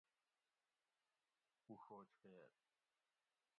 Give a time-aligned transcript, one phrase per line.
[1.69, 2.49] اشوج خیل